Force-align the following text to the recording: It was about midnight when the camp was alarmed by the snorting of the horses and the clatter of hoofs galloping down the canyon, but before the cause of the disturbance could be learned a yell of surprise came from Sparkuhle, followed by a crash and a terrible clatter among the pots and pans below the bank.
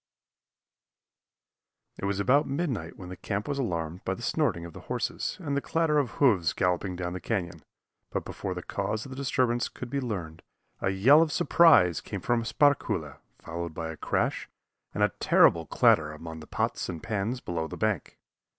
It 1.99 2.05
was 2.05 2.19
about 2.19 2.47
midnight 2.47 2.97
when 2.97 3.09
the 3.09 3.15
camp 3.15 3.47
was 3.47 3.59
alarmed 3.59 4.03
by 4.03 4.15
the 4.15 4.23
snorting 4.23 4.65
of 4.65 4.73
the 4.73 4.79
horses 4.89 5.37
and 5.39 5.55
the 5.55 5.61
clatter 5.61 5.99
of 5.99 6.13
hoofs 6.13 6.53
galloping 6.53 6.95
down 6.95 7.13
the 7.13 7.19
canyon, 7.21 7.61
but 8.09 8.25
before 8.25 8.55
the 8.55 8.63
cause 8.63 9.05
of 9.05 9.11
the 9.11 9.15
disturbance 9.15 9.69
could 9.69 9.91
be 9.91 10.01
learned 10.01 10.41
a 10.79 10.89
yell 10.89 11.21
of 11.21 11.31
surprise 11.31 12.01
came 12.01 12.19
from 12.21 12.41
Sparkuhle, 12.41 13.17
followed 13.43 13.75
by 13.75 13.91
a 13.91 13.95
crash 13.95 14.49
and 14.91 15.03
a 15.03 15.13
terrible 15.19 15.67
clatter 15.67 16.11
among 16.11 16.39
the 16.39 16.47
pots 16.47 16.89
and 16.89 17.03
pans 17.03 17.39
below 17.39 17.67
the 17.67 17.77
bank. 17.77 18.17